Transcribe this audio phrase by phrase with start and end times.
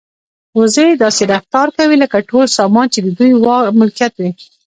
[0.57, 3.31] وزې داسې رفتار کوي لکه ټول سامان چې د دوی
[3.79, 4.31] ملکیت وي.